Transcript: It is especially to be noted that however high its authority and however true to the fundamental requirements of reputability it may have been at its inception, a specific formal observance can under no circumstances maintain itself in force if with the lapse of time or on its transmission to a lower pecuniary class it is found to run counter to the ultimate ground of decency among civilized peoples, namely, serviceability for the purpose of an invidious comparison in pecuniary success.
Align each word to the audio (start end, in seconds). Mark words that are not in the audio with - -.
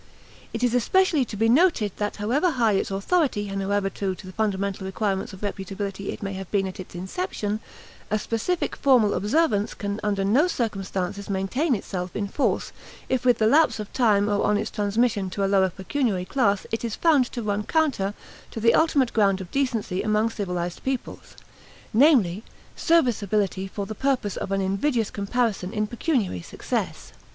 It 0.51 0.63
is 0.63 0.73
especially 0.73 1.25
to 1.25 1.37
be 1.37 1.47
noted 1.47 1.91
that 1.97 2.15
however 2.15 2.49
high 2.49 2.71
its 2.71 2.89
authority 2.89 3.49
and 3.49 3.61
however 3.61 3.87
true 3.87 4.15
to 4.15 4.25
the 4.25 4.33
fundamental 4.33 4.87
requirements 4.87 5.31
of 5.31 5.41
reputability 5.41 6.09
it 6.11 6.23
may 6.23 6.33
have 6.33 6.49
been 6.49 6.65
at 6.67 6.79
its 6.79 6.95
inception, 6.95 7.59
a 8.09 8.17
specific 8.17 8.75
formal 8.75 9.13
observance 9.13 9.75
can 9.75 9.99
under 10.01 10.23
no 10.25 10.47
circumstances 10.47 11.29
maintain 11.29 11.75
itself 11.75 12.15
in 12.15 12.27
force 12.27 12.71
if 13.09 13.25
with 13.25 13.37
the 13.37 13.45
lapse 13.45 13.79
of 13.79 13.93
time 13.93 14.27
or 14.27 14.43
on 14.43 14.57
its 14.57 14.71
transmission 14.71 15.29
to 15.29 15.43
a 15.43 15.45
lower 15.45 15.69
pecuniary 15.69 16.25
class 16.25 16.65
it 16.71 16.83
is 16.83 16.95
found 16.95 17.25
to 17.27 17.43
run 17.43 17.61
counter 17.61 18.15
to 18.49 18.59
the 18.59 18.73
ultimate 18.73 19.13
ground 19.13 19.39
of 19.39 19.51
decency 19.51 20.01
among 20.01 20.31
civilized 20.31 20.83
peoples, 20.83 21.35
namely, 21.93 22.43
serviceability 22.75 23.67
for 23.67 23.85
the 23.85 23.93
purpose 23.93 24.35
of 24.35 24.51
an 24.51 24.61
invidious 24.61 25.11
comparison 25.11 25.71
in 25.71 25.85
pecuniary 25.85 26.41
success. 26.41 27.13